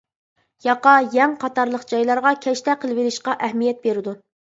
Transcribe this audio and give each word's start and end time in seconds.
ياقا، 0.67 0.93
يەڭ 1.15 1.35
قاتارلىق 1.43 1.85
جايلارغا 1.91 2.31
كەشتە 2.45 2.75
قىلىۋېلىشقا 2.85 3.37
ئەھمىيەت 3.49 3.83
بېرىدۇ. 3.85 4.15